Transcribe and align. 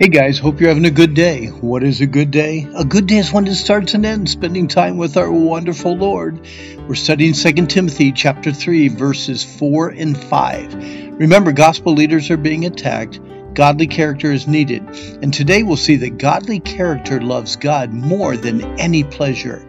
Hey 0.00 0.10
guys, 0.10 0.38
hope 0.38 0.60
you're 0.60 0.68
having 0.68 0.84
a 0.84 0.92
good 0.92 1.14
day. 1.14 1.46
What 1.48 1.82
is 1.82 2.00
a 2.00 2.06
good 2.06 2.30
day? 2.30 2.68
A 2.76 2.84
good 2.84 3.08
day 3.08 3.16
is 3.16 3.32
one 3.32 3.46
that 3.46 3.56
starts 3.56 3.94
and 3.94 4.06
ends 4.06 4.30
spending 4.30 4.68
time 4.68 4.96
with 4.96 5.16
our 5.16 5.28
wonderful 5.28 5.96
Lord. 5.96 6.46
We're 6.86 6.94
studying 6.94 7.32
2 7.32 7.66
Timothy 7.66 8.12
chapter 8.12 8.52
3 8.52 8.86
verses 8.90 9.42
4 9.42 9.88
and 9.88 10.16
5. 10.16 10.74
Remember, 11.18 11.50
gospel 11.50 11.94
leaders 11.94 12.30
are 12.30 12.36
being 12.36 12.64
attacked. 12.64 13.18
Godly 13.54 13.88
character 13.88 14.30
is 14.30 14.46
needed. 14.46 14.84
And 15.20 15.34
today 15.34 15.64
we'll 15.64 15.76
see 15.76 15.96
that 15.96 16.18
godly 16.18 16.60
character 16.60 17.20
loves 17.20 17.56
God 17.56 17.92
more 17.92 18.36
than 18.36 18.78
any 18.78 19.02
pleasure. 19.02 19.66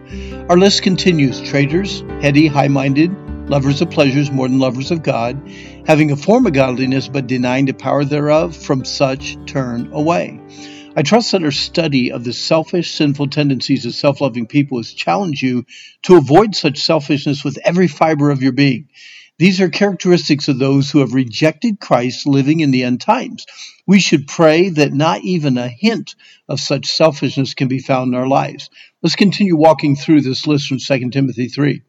Our 0.48 0.59
list 0.59 0.84
continues 0.84 1.41
traitors, 1.41 2.02
heady, 2.21 2.46
high 2.46 2.68
minded, 2.68 3.09
lovers 3.50 3.82
of 3.82 3.90
pleasures 3.90 4.32
more 4.32 4.48
than 4.48 4.60
lovers 4.60 4.92
of 4.92 5.02
God, 5.04 5.42
having 5.88 6.12
a 6.12 6.16
form 6.16 6.46
of 6.46 6.54
godliness 6.54 7.08
but 7.08 7.28
denying 7.28 7.66
the 7.66 7.74
power 7.74 8.06
thereof, 8.06 8.56
from 8.56 8.86
such 8.86 9.38
turn 9.46 9.92
away. 9.92 10.40
I 10.96 11.02
trust 11.02 11.32
that 11.32 11.44
our 11.44 11.52
study 11.52 12.12
of 12.12 12.24
the 12.24 12.34
selfish, 12.34 12.93
sinful 12.93 13.28
tendencies 13.30 13.86
of 13.86 13.96
self 13.96 14.21
loving 14.21 14.48
people 14.48 14.78
has 14.78 14.93
challenged 14.93 15.42
you 15.42 15.66
to 16.04 16.18
avoid 16.18 16.56
such 16.56 16.80
selfishness 16.80 17.43
with 17.43 17.57
every 17.64 17.88
fiber 17.88 18.30
of 18.30 18.43
your 18.43 18.52
being. 18.52 18.90
These 19.40 19.62
are 19.62 19.70
characteristics 19.70 20.50
of 20.50 20.60
those 20.60 20.92
who 20.92 21.00
have 21.00 21.14
rejected 21.14 21.79
Christ 21.79 22.28
living 22.28 22.60
in 22.60 22.71
the 22.71 22.84
end 22.84 23.00
times. 23.00 23.46
We 23.88 24.00
should 24.00 24.28
pray 24.28 24.70
that 24.70 24.92
not 24.92 25.24
even 25.24 25.57
a 25.57 25.70
hint 25.70 26.16
of 26.50 26.60
such 26.60 26.88
selfishness 26.88 27.54
can 27.54 27.70
be 27.70 27.79
found 27.79 28.14
in 28.14 28.20
our 28.20 28.28
lives. 28.28 28.70
Let's 29.02 29.16
continue 29.16 29.56
walking 29.56 29.96
through 29.96 30.21
this 30.21 30.46
list 30.46 30.68
from 30.68 30.79
2 30.79 31.10
Timothy 31.12 31.48
3. 31.48 31.82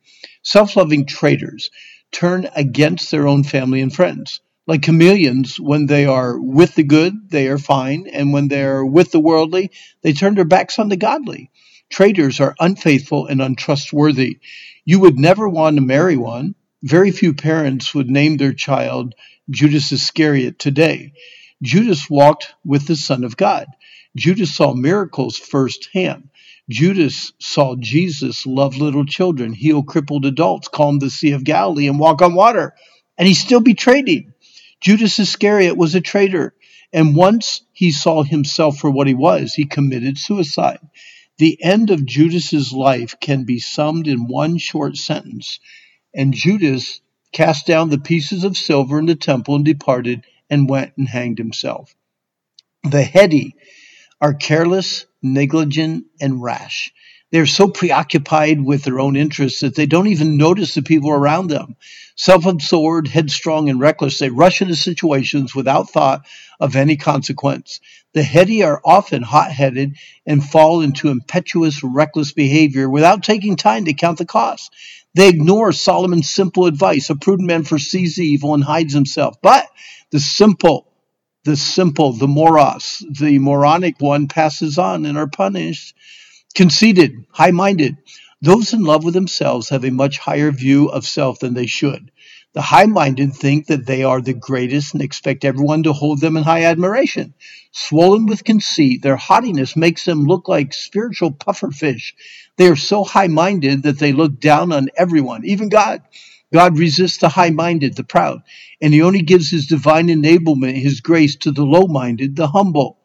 Self 0.42 0.76
loving 0.76 1.06
traitors 1.06 1.70
turn 2.12 2.48
against 2.54 3.10
their 3.10 3.26
own 3.28 3.44
family 3.44 3.80
and 3.80 3.94
friends. 3.94 4.40
Like 4.66 4.82
chameleons, 4.82 5.58
when 5.58 5.86
they 5.86 6.06
are 6.06 6.40
with 6.40 6.74
the 6.74 6.82
good, 6.82 7.30
they 7.30 7.48
are 7.48 7.58
fine, 7.58 8.06
and 8.12 8.32
when 8.32 8.48
they 8.48 8.62
are 8.62 8.84
with 8.84 9.10
the 9.10 9.20
worldly, 9.20 9.70
they 10.02 10.12
turn 10.12 10.34
their 10.34 10.44
backs 10.44 10.78
on 10.78 10.88
the 10.88 10.96
godly. 10.96 11.50
Traitors 11.90 12.40
are 12.40 12.54
unfaithful 12.60 13.26
and 13.26 13.42
untrustworthy. 13.42 14.38
You 14.84 15.00
would 15.00 15.18
never 15.18 15.48
want 15.48 15.76
to 15.76 15.82
marry 15.82 16.16
one. 16.16 16.54
Very 16.82 17.10
few 17.10 17.34
parents 17.34 17.94
would 17.94 18.08
name 18.08 18.36
their 18.36 18.52
child 18.52 19.14
Judas 19.50 19.90
Iscariot 19.92 20.58
today. 20.58 21.12
Judas 21.62 22.08
walked 22.08 22.54
with 22.64 22.86
the 22.86 22.96
Son 22.96 23.24
of 23.24 23.36
God. 23.36 23.66
Judas 24.16 24.54
saw 24.54 24.72
miracles 24.72 25.36
firsthand. 25.36 26.29
Judas 26.70 27.32
saw 27.40 27.74
Jesus 27.76 28.46
love 28.46 28.76
little 28.76 29.04
children, 29.04 29.52
heal 29.52 29.82
crippled 29.82 30.24
adults, 30.24 30.68
calm 30.68 31.00
the 31.00 31.10
Sea 31.10 31.32
of 31.32 31.44
Galilee, 31.44 31.88
and 31.88 31.98
walk 31.98 32.22
on 32.22 32.34
water, 32.34 32.74
and 33.18 33.26
he 33.26 33.34
still 33.34 33.60
betrayed 33.60 34.08
him. 34.08 34.32
Judas 34.80 35.18
Iscariot 35.18 35.76
was 35.76 35.96
a 35.96 36.00
traitor, 36.00 36.54
and 36.92 37.16
once 37.16 37.62
he 37.72 37.90
saw 37.90 38.22
himself 38.22 38.78
for 38.78 38.90
what 38.90 39.08
he 39.08 39.14
was, 39.14 39.52
he 39.52 39.64
committed 39.64 40.16
suicide. 40.16 40.78
The 41.38 41.58
end 41.62 41.90
of 41.90 42.06
Judas's 42.06 42.72
life 42.72 43.16
can 43.20 43.44
be 43.44 43.58
summed 43.58 44.06
in 44.06 44.28
one 44.28 44.58
short 44.58 44.96
sentence. 44.96 45.58
And 46.14 46.34
Judas 46.34 47.00
cast 47.32 47.66
down 47.66 47.88
the 47.88 47.98
pieces 47.98 48.44
of 48.44 48.56
silver 48.56 48.98
in 48.98 49.06
the 49.06 49.14
temple 49.14 49.56
and 49.56 49.64
departed 49.64 50.24
and 50.48 50.68
went 50.68 50.92
and 50.96 51.08
hanged 51.08 51.38
himself. 51.38 51.94
The 52.84 53.02
heady 53.02 53.54
are 54.20 54.34
careless, 54.34 55.06
negligent, 55.22 56.04
and 56.20 56.42
rash. 56.42 56.92
They're 57.32 57.46
so 57.46 57.68
preoccupied 57.68 58.60
with 58.60 58.82
their 58.82 58.98
own 58.98 59.14
interests 59.14 59.60
that 59.60 59.76
they 59.76 59.86
don't 59.86 60.08
even 60.08 60.36
notice 60.36 60.74
the 60.74 60.82
people 60.82 61.10
around 61.10 61.48
them. 61.48 61.76
Self 62.16 62.44
absorbed, 62.44 63.06
headstrong, 63.06 63.70
and 63.70 63.78
reckless, 63.78 64.18
they 64.18 64.30
rush 64.30 64.60
into 64.60 64.74
situations 64.74 65.54
without 65.54 65.90
thought 65.90 66.26
of 66.58 66.74
any 66.74 66.96
consequence. 66.96 67.80
The 68.14 68.24
heady 68.24 68.64
are 68.64 68.82
often 68.84 69.22
hot 69.22 69.52
headed 69.52 69.94
and 70.26 70.44
fall 70.44 70.80
into 70.80 71.08
impetuous, 71.08 71.84
reckless 71.84 72.32
behavior 72.32 72.90
without 72.90 73.22
taking 73.22 73.54
time 73.54 73.84
to 73.84 73.94
count 73.94 74.18
the 74.18 74.26
cost. 74.26 74.74
They 75.14 75.28
ignore 75.28 75.72
Solomon's 75.72 76.28
simple 76.28 76.66
advice 76.66 77.10
a 77.10 77.14
prudent 77.14 77.46
man 77.46 77.62
foresees 77.62 78.18
evil 78.18 78.54
and 78.54 78.64
hides 78.64 78.92
himself. 78.92 79.36
But 79.40 79.66
the 80.10 80.18
simple, 80.18 80.89
the 81.44 81.56
simple, 81.56 82.12
the 82.12 82.28
moros, 82.28 83.04
the 83.18 83.38
moronic 83.38 84.00
one 84.00 84.28
passes 84.28 84.78
on 84.78 85.06
and 85.06 85.16
are 85.16 85.28
punished. 85.28 85.94
Conceited, 86.54 87.24
high 87.30 87.52
minded. 87.52 87.96
Those 88.42 88.72
in 88.72 88.82
love 88.82 89.04
with 89.04 89.14
themselves 89.14 89.68
have 89.68 89.84
a 89.84 89.90
much 89.90 90.18
higher 90.18 90.50
view 90.50 90.88
of 90.88 91.06
self 91.06 91.38
than 91.38 91.54
they 91.54 91.66
should. 91.66 92.10
The 92.52 92.62
high 92.62 92.86
minded 92.86 93.34
think 93.34 93.66
that 93.66 93.86
they 93.86 94.02
are 94.02 94.20
the 94.20 94.34
greatest 94.34 94.92
and 94.94 95.02
expect 95.02 95.44
everyone 95.44 95.84
to 95.84 95.92
hold 95.92 96.20
them 96.20 96.36
in 96.36 96.42
high 96.42 96.64
admiration. 96.64 97.34
Swollen 97.70 98.26
with 98.26 98.42
conceit, 98.42 99.02
their 99.02 99.16
haughtiness 99.16 99.76
makes 99.76 100.04
them 100.04 100.24
look 100.24 100.48
like 100.48 100.74
spiritual 100.74 101.30
pufferfish. 101.30 102.14
They 102.56 102.66
are 102.66 102.76
so 102.76 103.04
high 103.04 103.28
minded 103.28 103.84
that 103.84 104.00
they 104.00 104.12
look 104.12 104.40
down 104.40 104.72
on 104.72 104.88
everyone, 104.96 105.44
even 105.44 105.68
God. 105.68 106.02
God 106.52 106.78
resists 106.78 107.18
the 107.18 107.28
high 107.28 107.50
minded, 107.50 107.96
the 107.96 108.04
proud, 108.04 108.42
and 108.80 108.92
he 108.92 109.02
only 109.02 109.22
gives 109.22 109.50
his 109.50 109.66
divine 109.66 110.08
enablement, 110.08 110.80
his 110.80 111.00
grace 111.00 111.36
to 111.36 111.52
the 111.52 111.64
low 111.64 111.86
minded, 111.86 112.36
the 112.36 112.48
humble. 112.48 112.98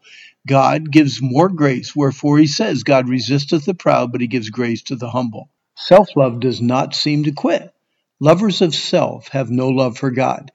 God 0.48 0.92
gives 0.92 1.22
more 1.22 1.50
grace, 1.50 1.96
wherefore 1.96 2.38
he 2.38 2.48
says, 2.48 2.84
God 2.84 3.10
resisteth 3.10 3.66
the 3.66 3.74
proud, 3.74 4.12
but 4.12 4.22
he 4.22 4.28
gives 4.28 4.50
grace 4.50 4.84
to 4.84 4.96
the 4.96 5.10
humble. 5.10 5.50
Self 5.76 6.10
love 6.16 6.40
does 6.40 6.62
not 6.62 6.96
seem 6.96 7.24
to 7.26 7.32
quit. 7.32 7.74
Lovers 8.20 8.62
of 8.62 8.74
self 8.74 9.28
have 9.30 9.50
no 9.50 9.70
love 9.70 9.98
for 9.98 10.12
God. 10.12 10.52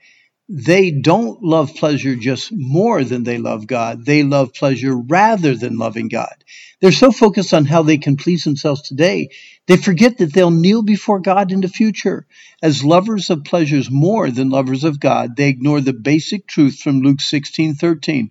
They 0.53 0.91
don't 0.91 1.45
love 1.45 1.77
pleasure 1.77 2.17
just 2.17 2.51
more 2.53 3.05
than 3.05 3.23
they 3.23 3.39
love 3.39 3.69
God. 3.69 4.05
They 4.05 4.25
love 4.25 4.53
pleasure 4.53 4.97
rather 4.97 5.55
than 5.55 5.79
loving 5.79 6.09
God. 6.09 6.35
They're 6.81 6.91
so 6.91 7.13
focused 7.13 7.55
on 7.55 7.67
how 7.67 7.85
they 7.85 7.99
can 7.99 8.17
please 8.17 8.43
themselves 8.43 8.83
today, 8.83 9.29
they 9.69 9.77
forget 9.77 10.19
that 10.19 10.33
they'll 10.33 10.51
kneel 10.51 10.83
before 10.83 11.21
God 11.21 11.53
in 11.53 11.61
the 11.61 11.69
future. 11.69 12.27
As 12.61 12.83
lovers 12.83 13.31
of 13.31 13.45
pleasures 13.45 13.93
more 13.93 14.29
than 14.29 14.51
lovers 14.51 14.83
of 14.83 14.99
God, 14.99 15.37
they 15.37 15.49
ignore 15.49 15.81
the 15.81 15.93
basic 15.93 16.49
truth 16.49 16.81
from 16.81 17.03
Luke 17.03 17.21
16:13. 17.21 18.31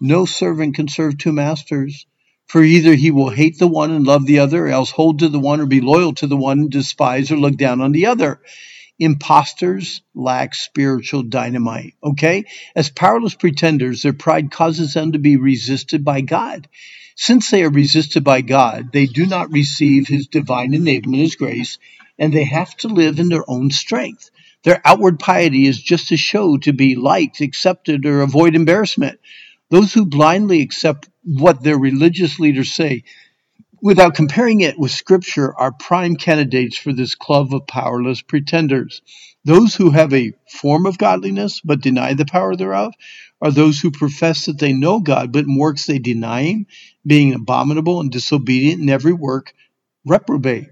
No 0.00 0.24
servant 0.24 0.74
can 0.74 0.88
serve 0.88 1.18
two 1.18 1.32
masters, 1.32 2.06
for 2.46 2.62
either 2.62 2.94
he 2.94 3.10
will 3.10 3.28
hate 3.28 3.58
the 3.58 3.68
one 3.68 3.90
and 3.90 4.06
love 4.06 4.24
the 4.24 4.38
other, 4.38 4.68
or 4.68 4.68
else 4.68 4.90
hold 4.90 5.18
to 5.18 5.28
the 5.28 5.38
one 5.38 5.60
or 5.60 5.66
be 5.66 5.82
loyal 5.82 6.14
to 6.14 6.26
the 6.26 6.36
one 6.36 6.60
and 6.60 6.70
despise 6.70 7.30
or 7.30 7.36
look 7.36 7.58
down 7.58 7.82
on 7.82 7.92
the 7.92 8.06
other. 8.06 8.40
Imposters 8.98 10.02
lack 10.14 10.54
spiritual 10.54 11.22
dynamite. 11.22 11.94
Okay? 12.02 12.44
As 12.74 12.90
powerless 12.90 13.34
pretenders, 13.34 14.02
their 14.02 14.12
pride 14.12 14.50
causes 14.50 14.94
them 14.94 15.12
to 15.12 15.18
be 15.18 15.36
resisted 15.36 16.04
by 16.04 16.20
God. 16.20 16.68
Since 17.14 17.50
they 17.50 17.64
are 17.64 17.70
resisted 17.70 18.24
by 18.24 18.42
God, 18.42 18.92
they 18.92 19.06
do 19.06 19.26
not 19.26 19.52
receive 19.52 20.06
his 20.06 20.28
divine 20.28 20.72
enablement, 20.72 21.18
his 21.18 21.36
grace, 21.36 21.78
and 22.18 22.32
they 22.32 22.44
have 22.44 22.76
to 22.78 22.88
live 22.88 23.18
in 23.18 23.28
their 23.28 23.48
own 23.48 23.70
strength. 23.70 24.30
Their 24.64 24.80
outward 24.84 25.18
piety 25.18 25.66
is 25.66 25.80
just 25.80 26.12
a 26.12 26.16
show 26.16 26.58
to 26.58 26.72
be 26.72 26.96
liked, 26.96 27.40
accepted, 27.40 28.06
or 28.06 28.22
avoid 28.22 28.54
embarrassment. 28.54 29.20
Those 29.70 29.92
who 29.92 30.06
blindly 30.06 30.62
accept 30.62 31.08
what 31.24 31.62
their 31.62 31.78
religious 31.78 32.38
leaders 32.38 32.74
say 32.74 33.04
without 33.82 34.14
comparing 34.14 34.60
it 34.60 34.78
with 34.78 34.90
Scripture 34.90 35.54
are 35.58 35.72
prime 35.72 36.16
candidates 36.16 36.76
for 36.78 36.92
this 36.92 37.14
club 37.14 37.54
of 37.54 37.66
powerless 37.66 38.22
pretenders. 38.22 39.02
Those 39.44 39.74
who 39.74 39.90
have 39.90 40.12
a 40.12 40.32
form 40.50 40.86
of 40.86 40.98
godliness 40.98 41.60
but 41.60 41.80
deny 41.80 42.14
the 42.14 42.26
power 42.26 42.56
thereof 42.56 42.94
are 43.40 43.50
those 43.50 43.80
who 43.80 43.90
profess 43.90 44.46
that 44.46 44.58
they 44.58 44.72
know 44.72 45.00
God, 45.00 45.32
but 45.32 45.44
in 45.44 45.56
works 45.56 45.86
they 45.86 45.98
deny 45.98 46.42
Him, 46.42 46.66
being 47.06 47.34
abominable 47.34 48.00
and 48.00 48.10
disobedient 48.10 48.82
in 48.82 48.90
every 48.90 49.12
work, 49.12 49.54
reprobate. 50.06 50.68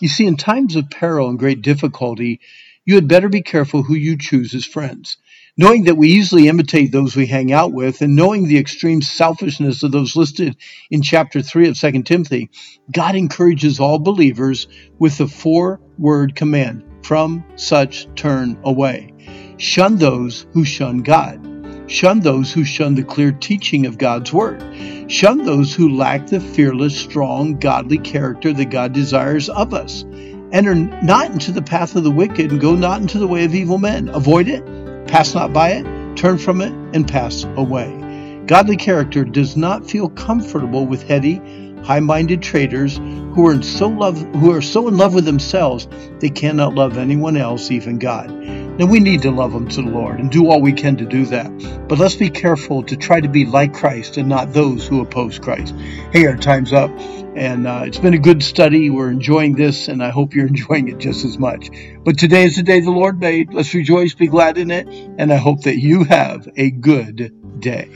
You 0.00 0.08
see, 0.08 0.26
in 0.26 0.36
times 0.36 0.76
of 0.76 0.90
peril 0.90 1.28
and 1.28 1.38
great 1.38 1.62
difficulty, 1.62 2.40
you 2.84 2.96
had 2.96 3.08
better 3.08 3.28
be 3.28 3.42
careful 3.42 3.82
who 3.82 3.94
you 3.94 4.18
choose 4.18 4.54
as 4.54 4.64
friends. 4.64 5.16
Knowing 5.56 5.84
that 5.84 5.96
we 5.96 6.08
easily 6.08 6.48
imitate 6.48 6.92
those 6.92 7.16
we 7.16 7.26
hang 7.26 7.52
out 7.52 7.72
with, 7.72 8.02
and 8.02 8.14
knowing 8.14 8.46
the 8.46 8.58
extreme 8.58 9.02
selfishness 9.02 9.82
of 9.82 9.90
those 9.90 10.14
listed 10.14 10.56
in 10.90 11.02
chapter 11.02 11.42
3 11.42 11.68
of 11.68 11.78
2 11.78 12.02
Timothy, 12.02 12.50
God 12.92 13.16
encourages 13.16 13.80
all 13.80 13.98
believers 13.98 14.68
with 14.98 15.18
the 15.18 15.26
four 15.26 15.80
word 15.98 16.34
command 16.36 16.84
from 17.02 17.44
such 17.56 18.06
turn 18.14 18.58
away. 18.62 19.12
Shun 19.56 19.96
those 19.96 20.46
who 20.52 20.64
shun 20.64 20.98
God. 20.98 21.46
Shun 21.88 22.20
those 22.20 22.52
who 22.52 22.64
shun 22.64 22.94
the 22.94 23.02
clear 23.02 23.32
teaching 23.32 23.84
of 23.84 23.98
God's 23.98 24.32
word. 24.32 24.62
Shun 25.10 25.44
those 25.44 25.74
who 25.74 25.96
lack 25.96 26.28
the 26.28 26.38
fearless, 26.38 26.96
strong, 26.96 27.58
godly 27.58 27.98
character 27.98 28.52
that 28.52 28.70
God 28.70 28.92
desires 28.92 29.48
of 29.48 29.74
us. 29.74 30.04
Enter 30.52 30.74
not 30.74 31.32
into 31.32 31.50
the 31.50 31.62
path 31.62 31.96
of 31.96 32.04
the 32.04 32.10
wicked 32.10 32.52
and 32.52 32.60
go 32.60 32.76
not 32.76 33.00
into 33.00 33.18
the 33.18 33.26
way 33.26 33.44
of 33.44 33.54
evil 33.54 33.78
men. 33.78 34.08
Avoid 34.08 34.48
it, 34.48 34.64
pass 35.10 35.34
not 35.34 35.52
by 35.52 35.70
it, 35.70 36.16
turn 36.16 36.38
from 36.38 36.60
it, 36.60 36.72
and 36.94 37.06
pass 37.06 37.44
away. 37.56 37.96
Godly 38.46 38.76
character 38.76 39.24
does 39.24 39.56
not 39.56 39.88
feel 39.88 40.08
comfortable 40.08 40.86
with 40.86 41.02
heady, 41.02 41.36
high-minded 41.82 42.42
traitors 42.42 42.98
who 42.98 43.46
are 43.46 43.60
so 43.62 43.88
love 43.88 44.18
who 44.36 44.52
are 44.52 44.62
so 44.62 44.86
in 44.88 44.96
love 44.96 45.14
with 45.14 45.24
themselves 45.24 45.88
they 46.20 46.28
cannot 46.28 46.74
love 46.74 46.96
anyone 46.98 47.36
else, 47.36 47.70
even 47.70 47.98
God. 47.98 48.30
And 48.80 48.90
we 48.90 48.98
need 48.98 49.20
to 49.22 49.30
love 49.30 49.52
them 49.52 49.68
to 49.68 49.82
the 49.82 49.90
Lord 49.90 50.20
and 50.20 50.30
do 50.30 50.50
all 50.50 50.62
we 50.62 50.72
can 50.72 50.96
to 50.96 51.04
do 51.04 51.26
that. 51.26 51.86
But 51.86 51.98
let's 51.98 52.14
be 52.14 52.30
careful 52.30 52.82
to 52.84 52.96
try 52.96 53.20
to 53.20 53.28
be 53.28 53.44
like 53.44 53.74
Christ 53.74 54.16
and 54.16 54.26
not 54.26 54.54
those 54.54 54.86
who 54.88 55.02
oppose 55.02 55.38
Christ. 55.38 55.74
Hey, 56.12 56.26
our 56.26 56.38
time's 56.38 56.72
up. 56.72 56.90
And 57.36 57.66
uh, 57.66 57.82
it's 57.84 57.98
been 57.98 58.14
a 58.14 58.18
good 58.18 58.42
study. 58.42 58.88
We're 58.88 59.10
enjoying 59.10 59.54
this, 59.54 59.88
and 59.88 60.02
I 60.02 60.08
hope 60.08 60.34
you're 60.34 60.46
enjoying 60.54 60.88
it 60.88 60.96
just 60.96 61.26
as 61.26 61.38
much. 61.38 61.68
But 62.04 62.16
today 62.18 62.44
is 62.44 62.56
the 62.56 62.62
day 62.62 62.80
the 62.80 62.90
Lord 62.90 63.20
made. 63.20 63.52
Let's 63.52 63.74
rejoice, 63.74 64.14
be 64.14 64.28
glad 64.28 64.56
in 64.56 64.70
it, 64.70 64.88
and 64.88 65.30
I 65.30 65.36
hope 65.36 65.64
that 65.64 65.76
you 65.76 66.04
have 66.04 66.48
a 66.56 66.70
good 66.70 67.60
day. 67.60 67.90